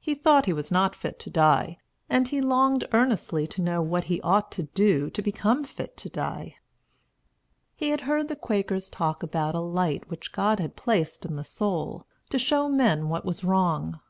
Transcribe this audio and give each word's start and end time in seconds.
He 0.00 0.16
thought 0.16 0.46
he 0.46 0.52
was 0.52 0.72
not 0.72 0.96
fit 0.96 1.20
to 1.20 1.30
die, 1.30 1.78
and 2.10 2.26
he 2.26 2.40
longed 2.40 2.88
earnestly 2.92 3.46
to 3.46 3.62
know 3.62 3.80
what 3.82 4.02
he 4.06 4.20
ought 4.22 4.50
to 4.50 4.64
do 4.64 5.10
to 5.10 5.22
become 5.22 5.62
fit 5.62 5.96
to 5.98 6.08
die. 6.08 6.56
He 7.76 7.90
had 7.90 8.00
heard 8.00 8.26
the 8.26 8.34
Quakers 8.34 8.90
talk 8.90 9.22
about 9.22 9.54
a 9.54 9.60
light 9.60 10.10
which 10.10 10.32
God 10.32 10.58
had 10.58 10.74
placed 10.74 11.24
in 11.24 11.36
the 11.36 11.44
soul, 11.44 12.04
to 12.30 12.36
show 12.40 12.68
men 12.68 13.08
what 13.08 13.24
was 13.24 13.44
wrong. 13.44 14.00